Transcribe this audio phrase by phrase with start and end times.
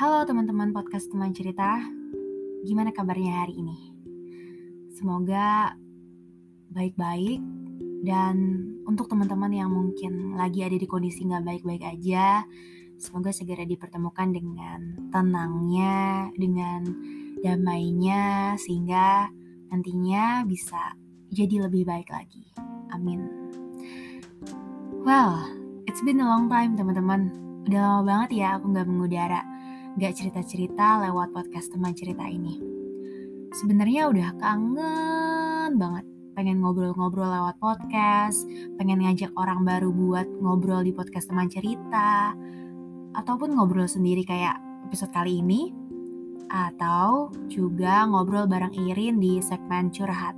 [0.00, 1.76] Halo teman-teman podcast teman cerita,
[2.64, 3.92] gimana kabarnya hari ini?
[4.96, 5.76] Semoga
[6.72, 7.36] baik-baik
[8.08, 12.48] dan untuk teman-teman yang mungkin lagi ada di kondisi nggak baik-baik aja,
[12.96, 14.80] semoga segera dipertemukan dengan
[15.12, 16.80] tenangnya, dengan
[17.44, 19.28] damainya, sehingga
[19.68, 20.96] nantinya bisa
[21.28, 22.48] jadi lebih baik lagi.
[22.96, 23.20] Amin.
[25.04, 25.44] Well,
[25.84, 27.36] it's been a long time teman-teman.
[27.68, 29.49] Udah lama banget ya aku nggak mengudara,
[29.98, 32.60] nggak cerita-cerita lewat podcast teman cerita ini.
[33.50, 36.06] Sebenarnya udah kangen banget
[36.40, 38.46] pengen ngobrol-ngobrol lewat podcast,
[38.78, 42.32] pengen ngajak orang baru buat ngobrol di podcast teman cerita,
[43.12, 44.56] ataupun ngobrol sendiri kayak
[44.88, 45.74] episode kali ini,
[46.48, 50.32] atau juga ngobrol bareng Irin di segmen curhat,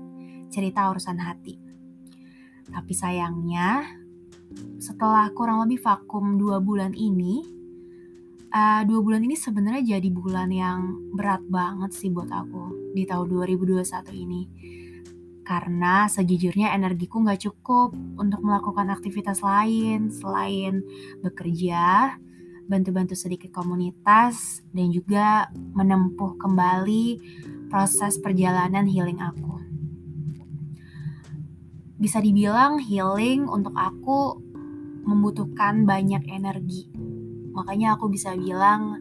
[0.50, 1.55] cerita urusan hati.
[2.66, 3.84] Tapi sayangnya,
[4.83, 7.62] setelah kurang lebih vakum dua bulan ini,
[8.53, 10.81] uh, dua bulan ini sebenarnya jadi bulan yang
[11.17, 14.42] berat banget sih buat aku di tahun 2021 ini
[15.42, 20.86] karena sejujurnya energiku nggak cukup untuk melakukan aktivitas lain selain
[21.19, 22.14] bekerja,
[22.70, 27.19] bantu-bantu sedikit komunitas, dan juga menempuh kembali
[27.66, 29.59] proses perjalanan healing aku.
[31.98, 34.39] Bisa dibilang healing untuk aku
[35.03, 36.92] membutuhkan banyak energi.
[37.53, 39.00] Makanya aku bisa bilang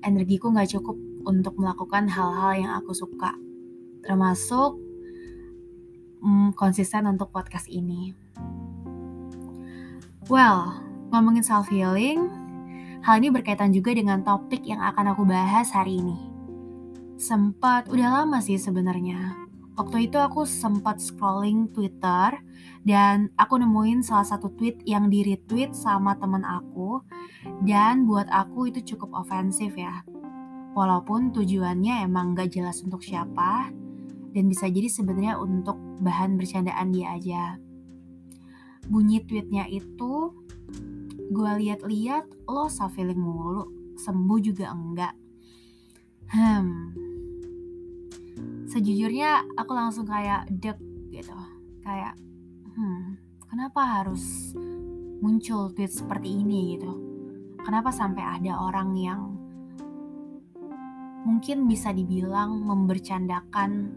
[0.00, 3.36] energiku nggak cukup untuk melakukan hal-hal yang aku suka.
[4.00, 4.80] Termasuk
[6.24, 8.16] mm, konsisten untuk podcast ini.
[10.30, 10.78] Well,
[11.10, 12.30] ngomongin self healing,
[13.02, 16.16] hal ini berkaitan juga dengan topik yang akan aku bahas hari ini.
[17.20, 19.49] Sempat udah lama sih sebenarnya.
[19.78, 22.36] Waktu itu aku sempat scrolling Twitter
[22.82, 27.00] dan aku nemuin salah satu tweet yang di retweet sama teman aku
[27.64, 30.04] dan buat aku itu cukup ofensif ya.
[30.74, 33.74] Walaupun tujuannya emang gak jelas untuk siapa,
[34.30, 37.44] dan bisa jadi sebenarnya untuk bahan bercandaan dia aja.
[38.86, 40.34] Bunyi tweetnya itu,
[41.30, 45.14] gue liat-liat lo feeling mulu, sembuh juga enggak.
[46.30, 46.94] Hmm,
[48.70, 50.78] sejujurnya aku langsung kayak dek
[51.10, 51.34] gitu,
[51.82, 52.14] kayak
[52.78, 53.18] hmm,
[53.50, 54.54] kenapa harus
[55.20, 56.92] muncul tweet seperti ini gitu?
[57.60, 59.20] Kenapa sampai ada orang yang
[61.26, 63.92] mungkin bisa dibilang membercandakan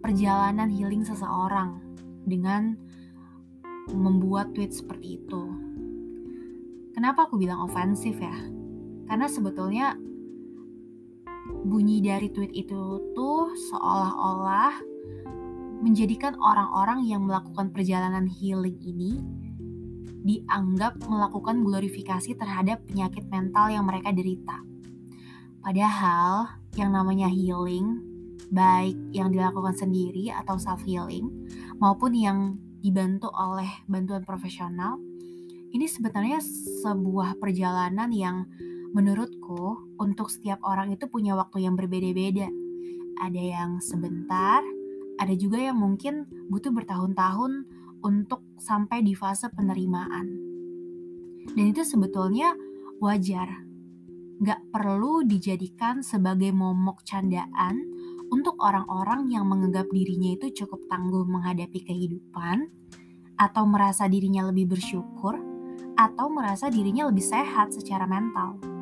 [0.00, 1.82] perjalanan healing seseorang
[2.24, 2.78] dengan
[3.90, 5.42] membuat tweet seperti itu.
[6.96, 8.34] Kenapa aku bilang ofensif ya?
[9.06, 9.94] Karena sebetulnya
[11.66, 14.74] bunyi dari tweet itu tuh seolah-olah
[15.82, 19.20] menjadikan orang-orang yang melakukan perjalanan healing ini
[20.26, 24.58] dianggap melakukan glorifikasi terhadap penyakit mental yang mereka derita.
[25.62, 28.02] Padahal yang namanya healing
[28.50, 31.30] baik yang dilakukan sendiri atau self healing
[31.78, 32.38] maupun yang
[32.78, 35.02] dibantu oleh bantuan profesional
[35.74, 36.38] ini sebenarnya
[36.86, 38.46] sebuah perjalanan yang
[38.96, 42.48] menurutku untuk setiap orang itu punya waktu yang berbeda-beda.
[43.20, 44.64] Ada yang sebentar
[45.16, 47.64] ada juga yang mungkin butuh bertahun-tahun
[48.04, 50.28] untuk sampai di fase penerimaan.
[51.56, 52.52] Dan itu sebetulnya
[53.00, 53.64] wajar.
[54.36, 57.80] Gak perlu dijadikan sebagai momok candaan
[58.28, 62.68] untuk orang-orang yang menganggap dirinya itu cukup tangguh menghadapi kehidupan,
[63.36, 65.40] atau merasa dirinya lebih bersyukur,
[65.96, 68.75] atau merasa dirinya lebih sehat secara mental.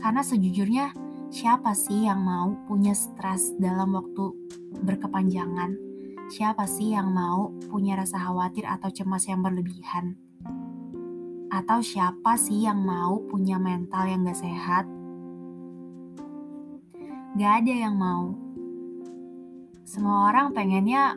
[0.00, 0.92] Karena sejujurnya,
[1.32, 4.32] siapa sih yang mau punya stres dalam waktu
[4.84, 5.76] berkepanjangan?
[6.26, 10.18] Siapa sih yang mau punya rasa khawatir atau cemas yang berlebihan?
[11.48, 14.84] Atau siapa sih yang mau punya mental yang gak sehat?
[17.38, 18.46] Gak ada yang mau
[19.86, 21.14] semua orang pengennya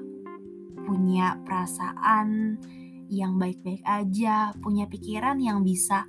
[0.85, 2.61] punya perasaan
[3.09, 6.05] yang baik-baik aja, punya pikiran yang bisa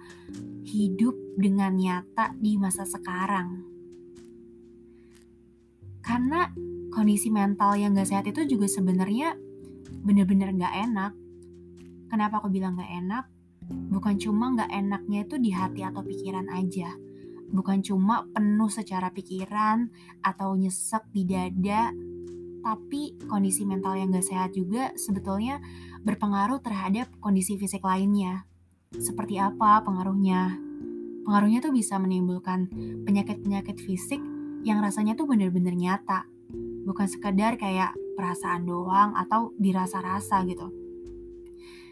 [0.68, 3.64] hidup dengan nyata di masa sekarang.
[6.04, 6.52] Karena
[6.92, 9.36] kondisi mental yang gak sehat itu juga sebenarnya
[10.04, 11.12] bener-bener gak enak.
[12.12, 13.24] Kenapa aku bilang gak enak?
[13.70, 16.92] Bukan cuma gak enaknya itu di hati atau pikiran aja.
[17.50, 19.90] Bukan cuma penuh secara pikiran
[20.22, 21.90] atau nyesek di dada
[22.60, 25.64] tapi kondisi mental yang gak sehat juga sebetulnya
[26.04, 28.44] berpengaruh terhadap kondisi fisik lainnya.
[28.92, 30.69] Seperti apa pengaruhnya?
[31.24, 32.70] Pengaruhnya tuh bisa menimbulkan
[33.04, 34.20] penyakit-penyakit fisik
[34.64, 36.28] yang rasanya tuh bener-bener nyata.
[36.84, 40.68] Bukan sekedar kayak perasaan doang atau dirasa-rasa gitu.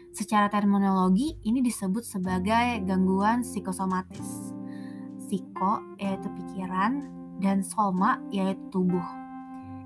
[0.09, 4.57] Secara terminologi, ini disebut sebagai gangguan psikosomatis.
[5.29, 7.05] psiko yaitu pikiran
[7.37, 9.05] dan soma yaitu tubuh.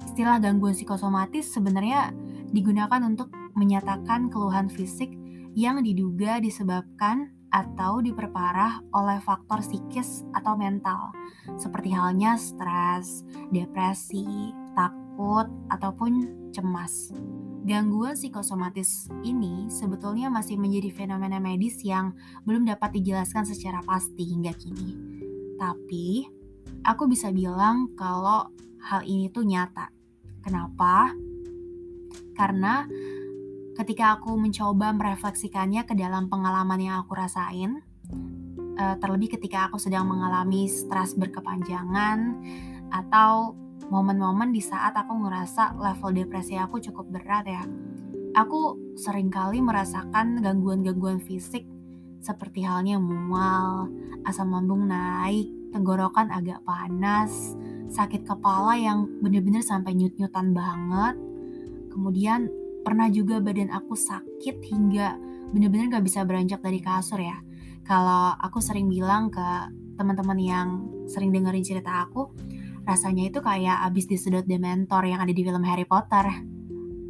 [0.08, 2.16] Istilah gangguan psikosomatis sebenarnya
[2.56, 5.12] digunakan untuk menyatakan keluhan fisik
[5.52, 11.14] yang diduga disebabkan atau diperparah oleh faktor psikis atau mental,
[11.62, 13.22] seperti halnya stres,
[13.54, 17.14] depresi, takut, ataupun cemas.
[17.64, 22.12] Gangguan psikosomatis ini sebetulnya masih menjadi fenomena medis yang
[22.44, 24.98] belum dapat dijelaskan secara pasti hingga kini.
[25.56, 26.28] Tapi,
[26.84, 28.50] aku bisa bilang kalau
[28.84, 29.88] hal ini tuh nyata.
[30.44, 31.16] Kenapa?
[32.36, 32.84] Karena
[33.74, 37.82] ketika aku mencoba merefleksikannya ke dalam pengalaman yang aku rasain,
[38.78, 42.38] uh, terlebih ketika aku sedang mengalami stres berkepanjangan
[42.94, 43.58] atau
[43.90, 47.64] momen-momen di saat aku ngerasa level depresi aku cukup berat ya.
[48.34, 51.70] Aku sering kali merasakan gangguan-gangguan fisik
[52.24, 53.92] seperti halnya mual,
[54.26, 57.54] asam lambung naik, tenggorokan agak panas,
[57.92, 61.16] sakit kepala yang bener-bener sampai nyut-nyutan banget,
[61.94, 62.50] kemudian
[62.84, 65.18] pernah juga badan aku sakit hingga
[65.56, 67.40] bener-bener gak bisa beranjak dari kasur ya.
[67.84, 69.48] Kalau aku sering bilang ke
[69.96, 70.68] teman-teman yang
[71.08, 72.32] sering dengerin cerita aku,
[72.84, 76.28] rasanya itu kayak abis disedot dementor yang ada di film Harry Potter.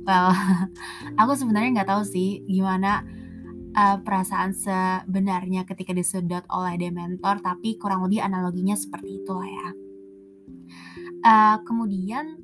[0.03, 0.29] Well,
[1.21, 3.05] aku sebenarnya nggak tahu sih gimana
[3.73, 9.69] uh, perasaan sebenarnya ketika disedot oleh dementor, tapi kurang lebih analoginya seperti itu lah ya.
[11.23, 12.35] Uh, kemudian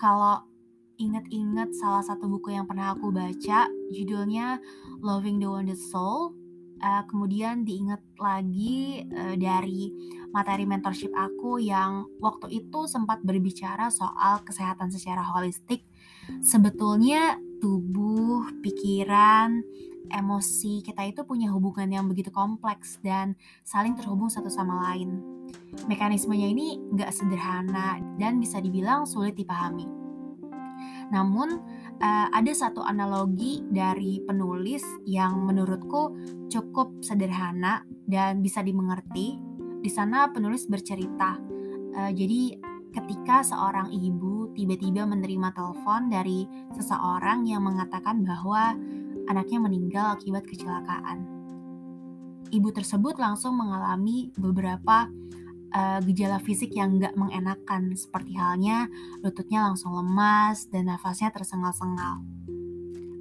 [0.00, 0.51] kalau
[0.98, 4.60] inget-inget salah satu buku yang pernah aku baca, judulnya
[5.00, 6.36] Loving the Wounded Soul.
[6.82, 9.94] Uh, kemudian diingat lagi uh, dari
[10.34, 15.86] materi mentorship aku yang waktu itu sempat berbicara soal kesehatan secara holistik.
[16.42, 19.62] Sebetulnya tubuh, pikiran,
[20.10, 25.22] emosi kita itu punya hubungan yang begitu kompleks dan saling terhubung satu sama lain.
[25.86, 30.01] Mekanismenya ini nggak sederhana dan bisa dibilang sulit dipahami.
[31.12, 31.48] Namun
[32.00, 36.16] uh, ada satu analogi dari penulis yang menurutku
[36.48, 39.36] cukup sederhana dan bisa dimengerti.
[39.82, 41.36] Di sana penulis bercerita,
[41.94, 42.56] uh, jadi
[42.92, 46.44] ketika seorang ibu tiba-tiba menerima telepon dari
[46.76, 48.76] seseorang yang mengatakan bahwa
[49.28, 51.24] anaknya meninggal akibat kecelakaan.
[52.52, 55.08] Ibu tersebut langsung mengalami beberapa
[55.72, 58.86] uh, gejala fisik yang nggak mengenakan, seperti halnya
[59.24, 62.22] lututnya langsung lemas dan nafasnya tersengal-sengal.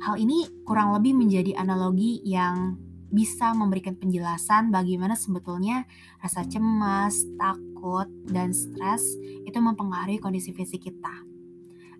[0.01, 2.75] Hal ini kurang lebih menjadi analogi yang
[3.12, 5.83] bisa memberikan penjelasan bagaimana sebetulnya
[6.24, 9.03] rasa cemas, takut, dan stres
[9.44, 11.27] itu mempengaruhi kondisi fisik kita.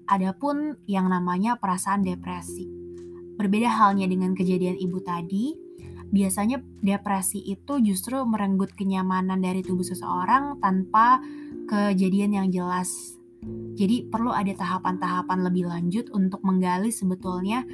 [0.08, 2.66] Adapun yang namanya perasaan depresi.
[3.38, 5.61] Berbeda halnya dengan kejadian ibu tadi,
[6.12, 11.24] biasanya depresi itu justru merenggut kenyamanan dari tubuh seseorang tanpa
[11.72, 13.16] kejadian yang jelas.
[13.80, 17.66] Jadi perlu ada tahapan-tahapan lebih lanjut untuk menggali sebetulnya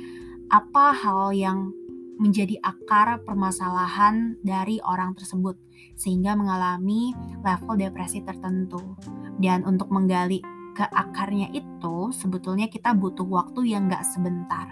[0.47, 1.75] apa hal yang
[2.17, 5.59] menjadi akar permasalahan dari orang tersebut
[5.97, 7.13] sehingga mengalami
[7.43, 8.95] level depresi tertentu.
[9.37, 10.41] Dan untuk menggali
[10.77, 14.69] ke akarnya itu sebetulnya kita butuh waktu yang gak sebentar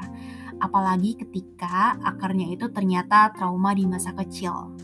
[0.60, 4.76] apalagi ketika akarnya itu ternyata trauma di masa kecil.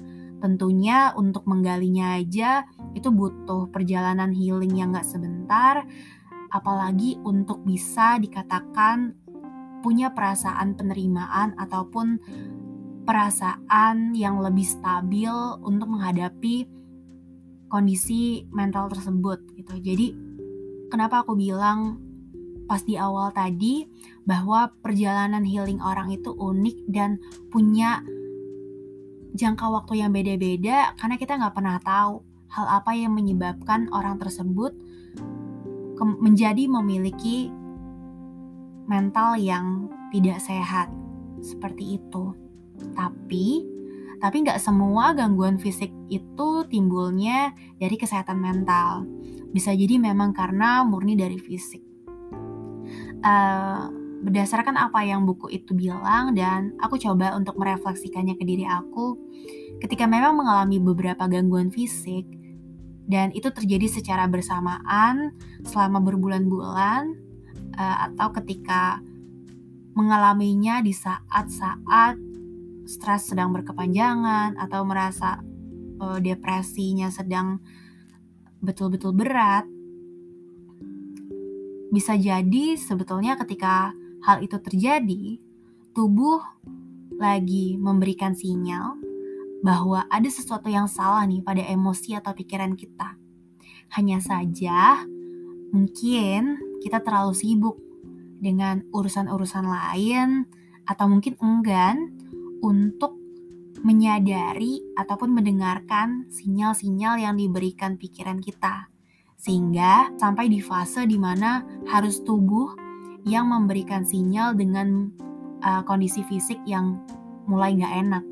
[0.41, 2.65] Tentunya untuk menggalinya aja
[2.97, 5.85] itu butuh perjalanan healing yang gak sebentar,
[6.49, 9.13] apalagi untuk bisa dikatakan
[9.85, 12.17] punya perasaan penerimaan ataupun
[13.05, 16.69] perasaan yang lebih stabil untuk menghadapi
[17.71, 19.73] kondisi mental tersebut gitu.
[19.79, 20.07] Jadi
[20.91, 22.10] kenapa aku bilang
[22.71, 23.83] pas di awal tadi
[24.23, 27.19] bahwa perjalanan healing orang itu unik dan
[27.51, 27.99] punya
[29.35, 34.71] jangka waktu yang beda-beda karena kita nggak pernah tahu hal apa yang menyebabkan orang tersebut
[36.23, 37.51] menjadi memiliki
[38.87, 40.87] mental yang tidak sehat
[41.43, 42.31] seperti itu.
[42.95, 43.67] Tapi
[44.23, 49.03] tapi nggak semua gangguan fisik itu timbulnya dari kesehatan mental.
[49.51, 51.90] Bisa jadi memang karena murni dari fisik
[53.23, 53.89] uh,
[54.21, 59.17] berdasarkan apa yang buku itu bilang dan aku coba untuk merefleksikannya ke diri aku
[59.81, 62.29] ketika memang mengalami beberapa gangguan fisik
[63.09, 65.33] dan itu terjadi secara bersamaan
[65.65, 67.17] selama berbulan-bulan
[67.75, 69.01] uh, atau ketika
[69.97, 72.15] mengalaminya di saat-saat
[72.85, 75.41] stres sedang berkepanjangan atau merasa
[75.97, 77.57] uh, depresinya sedang
[78.61, 79.65] betul-betul berat
[81.91, 83.91] bisa jadi sebetulnya ketika
[84.23, 85.37] hal itu terjadi,
[85.91, 86.39] tubuh
[87.19, 88.97] lagi memberikan sinyal
[89.61, 93.19] bahwa ada sesuatu yang salah nih pada emosi atau pikiran kita.
[93.93, 95.05] Hanya saja,
[95.69, 97.77] mungkin kita terlalu sibuk
[98.41, 100.49] dengan urusan-urusan lain,
[100.91, 102.11] atau mungkin enggan
[102.59, 103.15] untuk
[103.81, 108.90] menyadari ataupun mendengarkan sinyal-sinyal yang diberikan pikiran kita.
[109.41, 112.77] Sehingga sampai di fase di mana harus tubuh
[113.25, 115.09] yang memberikan sinyal dengan
[115.65, 117.01] uh, kondisi fisik yang
[117.49, 118.23] mulai gak enak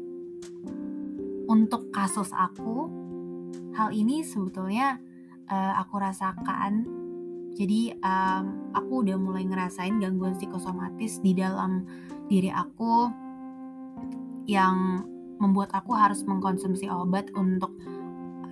[1.50, 2.86] untuk kasus aku,
[3.74, 5.02] hal ini sebetulnya
[5.50, 6.86] uh, aku rasakan.
[7.58, 11.84] Jadi um, aku udah mulai ngerasain gangguan psikosomatis di dalam
[12.30, 13.10] diri aku
[14.46, 15.04] yang
[15.42, 17.74] membuat aku harus mengkonsumsi obat untuk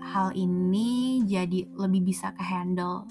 [0.08, 3.04] hal ini jadi lebih bisa ke handle.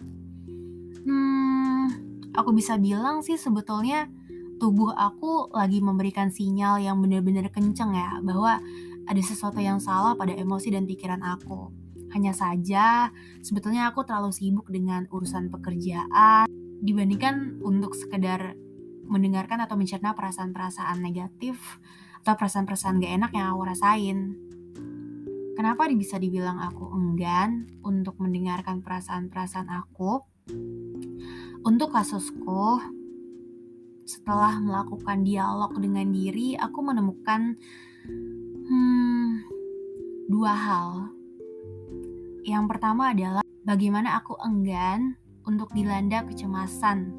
[1.04, 1.86] Hmm,
[2.32, 4.08] aku bisa bilang sih sebetulnya
[4.56, 8.58] tubuh aku lagi memberikan sinyal yang benar-benar kenceng ya bahwa
[9.06, 11.70] ada sesuatu yang salah pada emosi dan pikiran aku.
[12.10, 13.12] Hanya saja,
[13.44, 16.48] sebetulnya aku terlalu sibuk dengan urusan pekerjaan
[16.80, 18.56] dibandingkan untuk sekedar
[19.06, 21.78] mendengarkan atau mencerna perasaan-perasaan negatif
[22.26, 24.18] atau perasaan-perasaan gak enak yang aku rasain.
[25.56, 30.20] Kenapa bisa dibilang aku enggan untuk mendengarkan perasaan-perasaan aku?
[31.64, 32.78] Untuk kasusku,
[34.06, 37.56] setelah melakukan dialog dengan diri, aku menemukan
[38.66, 39.46] Hmm,
[40.26, 40.90] dua hal.
[42.42, 45.14] Yang pertama adalah bagaimana aku enggan
[45.46, 47.14] untuk dilanda kecemasan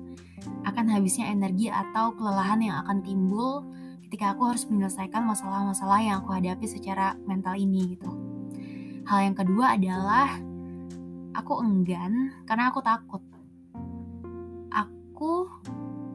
[0.67, 3.63] akan habisnya energi atau kelelahan yang akan timbul
[4.07, 8.07] ketika aku harus menyelesaikan masalah-masalah yang aku hadapi secara mental ini gitu.
[9.03, 10.31] Hal yang kedua adalah
[11.35, 13.19] aku enggan karena aku takut.
[14.71, 15.51] Aku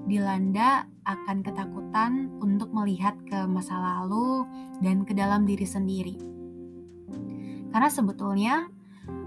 [0.08, 4.48] dilanda akan ketakutan untuk melihat ke masa lalu
[4.80, 6.16] dan ke dalam diri sendiri.
[7.76, 8.72] Karena sebetulnya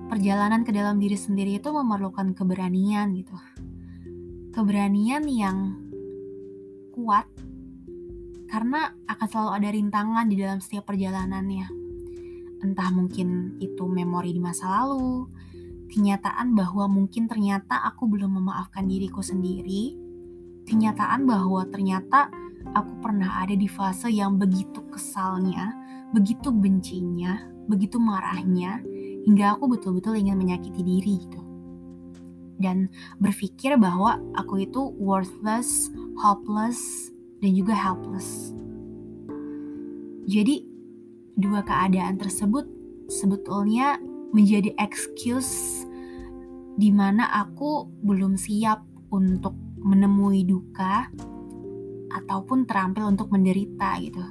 [0.09, 3.37] perjalanan ke dalam diri sendiri itu memerlukan keberanian gitu.
[4.57, 5.57] Keberanian yang
[6.97, 7.29] kuat
[8.55, 11.67] karena akan selalu ada rintangan di dalam setiap perjalanannya.
[12.63, 15.27] Entah mungkin itu memori di masa lalu,
[15.91, 19.99] kenyataan bahwa mungkin ternyata aku belum memaafkan diriku sendiri,
[20.63, 22.31] kenyataan bahwa ternyata
[22.71, 25.75] aku pernah ada di fase yang begitu kesalnya,
[26.15, 27.35] begitu bencinya,
[27.67, 28.79] begitu marahnya,
[29.27, 31.41] hingga aku betul-betul ingin menyakiti diri gitu.
[32.55, 32.87] Dan
[33.19, 38.55] berpikir bahwa aku itu worthless, hopeless, dan juga helpless.
[40.25, 40.65] Jadi,
[41.37, 42.65] dua keadaan tersebut
[43.11, 43.99] sebetulnya
[44.33, 45.85] menjadi excuse
[46.75, 51.07] di mana aku belum siap untuk menemui duka
[52.11, 54.23] ataupun terampil untuk menderita gitu.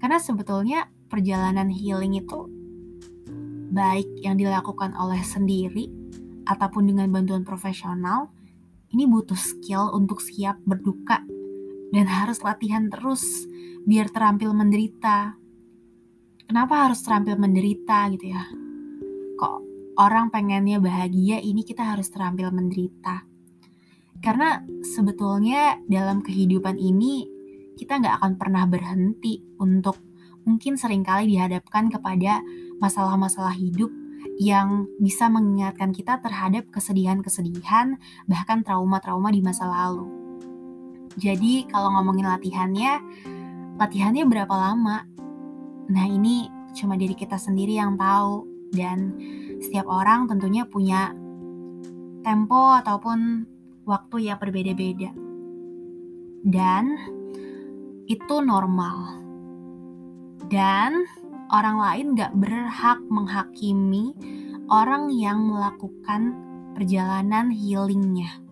[0.00, 2.48] Karena sebetulnya perjalanan healing itu
[3.74, 5.90] baik yang dilakukan oleh sendiri
[6.48, 8.32] ataupun dengan bantuan profesional,
[8.90, 11.20] ini butuh skill untuk siap berduka
[11.90, 13.22] dan harus latihan terus
[13.84, 15.34] biar terampil menderita.
[16.46, 18.42] Kenapa harus terampil menderita gitu ya?
[19.38, 19.58] Kok
[19.98, 23.26] orang pengennya bahagia, ini kita harus terampil menderita.
[24.20, 27.24] Karena sebetulnya dalam kehidupan ini
[27.78, 29.96] kita nggak akan pernah berhenti untuk
[30.44, 32.44] mungkin sering kali dihadapkan kepada
[32.82, 33.88] masalah-masalah hidup
[34.36, 37.96] yang bisa mengingatkan kita terhadap kesedihan-kesedihan
[38.28, 40.19] bahkan trauma-trauma di masa lalu.
[41.18, 42.92] Jadi kalau ngomongin latihannya,
[43.80, 45.02] latihannya berapa lama?
[45.90, 49.18] Nah ini cuma diri kita sendiri yang tahu dan
[49.58, 51.10] setiap orang tentunya punya
[52.22, 53.48] tempo ataupun
[53.88, 55.10] waktu yang berbeda-beda.
[56.46, 56.84] Dan
[58.06, 59.18] itu normal.
[60.50, 61.04] Dan
[61.50, 64.14] orang lain gak berhak menghakimi
[64.70, 66.38] orang yang melakukan
[66.78, 68.49] perjalanan healingnya.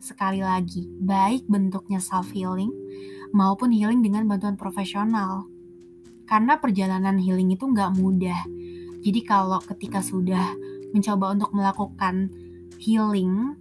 [0.00, 2.72] Sekali lagi, baik bentuknya self-healing
[3.36, 5.44] maupun healing dengan bantuan profesional.
[6.24, 8.48] Karena perjalanan healing itu gak mudah.
[9.04, 10.56] Jadi kalau ketika sudah
[10.96, 12.32] mencoba untuk melakukan
[12.80, 13.60] healing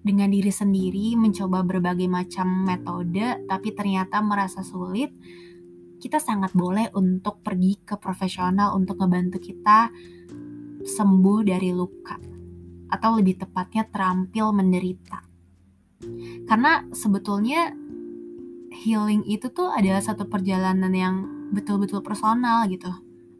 [0.00, 5.12] dengan diri sendiri mencoba berbagai macam metode tapi ternyata merasa sulit
[6.00, 9.92] kita sangat boleh untuk pergi ke profesional untuk ngebantu kita
[10.80, 12.29] sembuh dari luka
[12.90, 15.22] atau lebih tepatnya terampil menderita.
[16.44, 17.72] Karena sebetulnya
[18.82, 21.14] healing itu tuh adalah satu perjalanan yang
[21.54, 22.90] betul-betul personal gitu.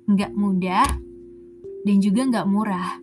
[0.06, 0.86] Nggak mudah
[1.84, 2.96] dan juga nggak murah.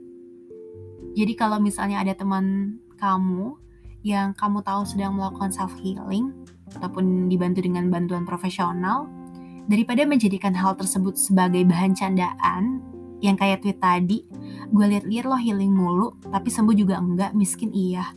[1.18, 3.58] Jadi kalau misalnya ada teman kamu
[4.06, 6.32] yang kamu tahu sedang melakukan self healing
[6.78, 9.10] ataupun dibantu dengan bantuan profesional,
[9.68, 12.80] Daripada menjadikan hal tersebut sebagai bahan candaan,
[13.24, 14.26] yang kayak tweet tadi,
[14.70, 18.14] gue liat-liat lo healing mulu, tapi sembuh juga enggak, miskin iya.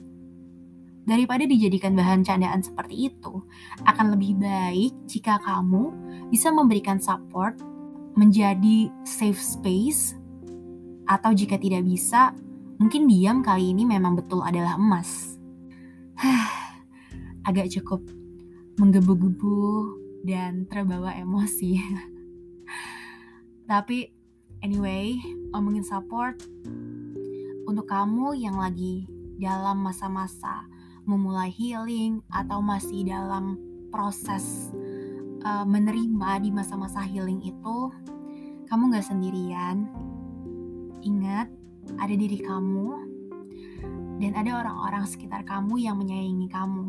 [1.08, 3.42] Daripada dijadikan bahan candaan seperti itu,
[3.88, 5.90] akan lebih baik jika kamu
[6.28, 7.56] bisa memberikan support
[8.14, 10.14] menjadi safe space
[11.08, 12.36] atau jika tidak bisa,
[12.76, 15.40] mungkin diam kali ini memang betul adalah emas.
[17.48, 18.04] Agak cukup
[18.76, 19.96] menggebu-gebu
[20.28, 21.80] dan terbawa emosi.
[23.70, 24.19] Tapi
[24.60, 25.16] anyway,
[25.52, 26.40] ngomongin support
[27.64, 29.08] untuk kamu yang lagi
[29.40, 30.68] dalam masa-masa
[31.08, 33.56] memulai healing atau masih dalam
[33.88, 34.70] proses
[35.42, 37.78] uh, menerima di masa-masa healing itu,
[38.68, 39.88] kamu gak sendirian.
[41.00, 41.48] Ingat,
[41.96, 42.88] ada diri kamu
[44.20, 46.86] dan ada orang-orang sekitar kamu yang menyayangi kamu.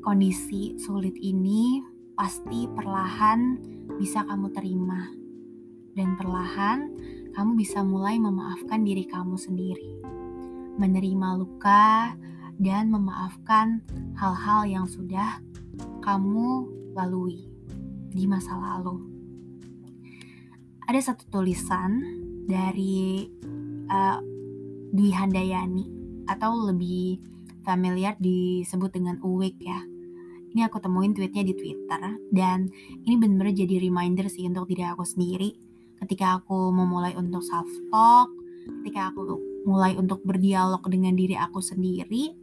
[0.00, 1.82] Kondisi sulit ini
[2.14, 3.58] pasti perlahan
[3.98, 5.10] bisa kamu terima,
[5.96, 6.92] dan perlahan
[7.32, 9.96] kamu bisa mulai memaafkan diri kamu sendiri
[10.76, 12.12] menerima luka,
[12.56, 13.84] dan memaafkan
[14.16, 15.40] hal-hal yang sudah
[16.00, 17.48] kamu lalui
[18.12, 18.96] di masa lalu.
[20.86, 22.00] Ada satu tulisan
[22.46, 23.26] dari
[23.90, 24.18] uh,
[24.94, 25.84] Dwi Handayani
[26.30, 27.20] atau lebih
[27.66, 29.82] familiar disebut dengan Uwik ya.
[30.56, 32.00] Ini aku temuin tweetnya di Twitter
[32.32, 32.72] dan
[33.04, 35.65] ini benar-benar jadi reminder sih untuk diri aku sendiri
[36.04, 38.28] ketika aku memulai untuk self talk,
[38.82, 42.34] ketika aku mulai untuk berdialog dengan diri aku sendiri,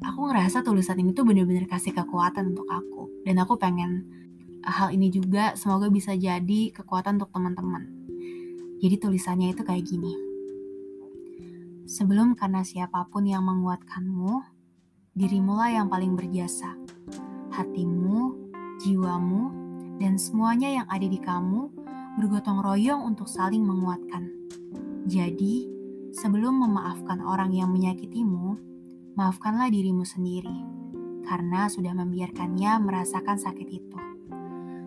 [0.00, 3.10] aku ngerasa tulisan ini tuh bener-bener kasih kekuatan untuk aku.
[3.26, 4.08] Dan aku pengen
[4.64, 7.84] hal ini juga semoga bisa jadi kekuatan untuk teman-teman.
[8.78, 10.14] Jadi tulisannya itu kayak gini.
[11.88, 14.44] Sebelum karena siapa pun yang menguatkanmu,
[15.16, 16.76] dirimulah yang paling berjasa.
[17.50, 18.36] Hatimu,
[18.84, 19.57] jiwamu,
[19.98, 21.70] dan semuanya yang ada di kamu
[22.18, 24.30] bergotong royong untuk saling menguatkan.
[25.06, 25.66] Jadi,
[26.14, 28.58] sebelum memaafkan orang yang menyakitimu,
[29.18, 30.78] maafkanlah dirimu sendiri
[31.26, 33.98] karena sudah membiarkannya merasakan sakit itu.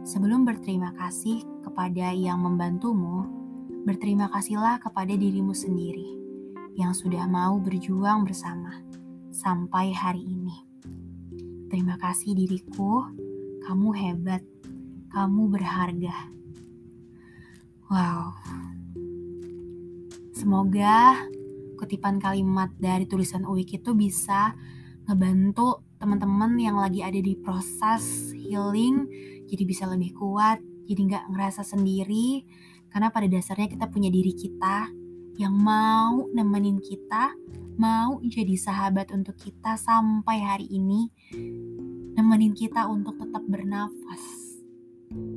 [0.01, 3.29] Sebelum berterima kasih kepada yang membantumu,
[3.85, 6.17] berterima kasihlah kepada dirimu sendiri
[6.73, 8.81] yang sudah mau berjuang bersama
[9.29, 10.57] sampai hari ini.
[11.71, 13.07] Terima kasih diriku,
[13.63, 14.43] kamu hebat,
[15.11, 16.15] kamu berharga.
[17.91, 18.31] Wow,
[20.41, 21.21] Semoga
[21.77, 24.57] kutipan kalimat dari tulisan Uwik itu bisa
[25.05, 29.05] ngebantu teman-teman yang lagi ada di proses healing
[29.45, 30.57] jadi bisa lebih kuat,
[30.89, 32.41] jadi nggak ngerasa sendiri
[32.89, 34.89] karena pada dasarnya kita punya diri kita
[35.37, 37.37] yang mau nemenin kita,
[37.77, 41.05] mau jadi sahabat untuk kita sampai hari ini,
[42.17, 44.40] nemenin kita untuk tetap bernafas.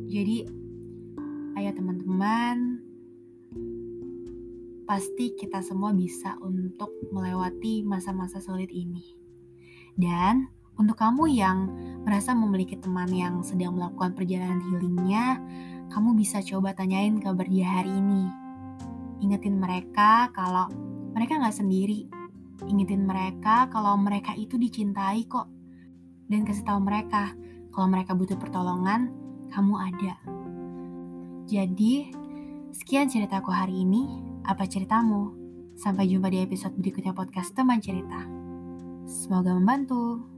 [0.09, 0.45] Jadi,
[1.57, 2.85] ayo teman-teman,
[4.85, 9.17] pasti kita semua bisa untuk melewati masa-masa sulit ini.
[9.97, 11.71] Dan untuk kamu yang
[12.05, 15.41] merasa memiliki teman yang sedang melakukan perjalanan healingnya,
[15.89, 18.29] kamu bisa coba tanyain kabar dia hari ini.
[19.25, 20.69] Ingetin mereka kalau
[21.17, 22.11] mereka nggak sendiri.
[22.69, 25.49] Ingetin mereka kalau mereka itu dicintai kok.
[26.29, 27.33] Dan kasih tahu mereka
[27.71, 29.24] kalau mereka butuh pertolongan,
[29.55, 30.19] kamu ada.
[31.47, 32.11] Jadi,
[32.75, 34.19] sekian ceritaku hari ini.
[34.43, 35.31] Apa ceritamu?
[35.79, 38.27] Sampai jumpa di episode berikutnya podcast teman cerita.
[39.07, 40.34] Semoga membantu.